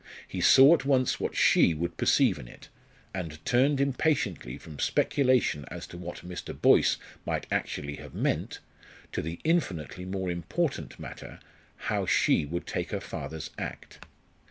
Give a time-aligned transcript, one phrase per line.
[0.27, 2.69] He saw at once what she would perceive in it,
[3.13, 6.59] and turned impatiently from speculation as to what Mr.
[6.59, 8.57] Boyce might actually have meant,
[9.11, 11.39] to the infinitely more important matter,
[11.75, 13.99] how she would take her father's act.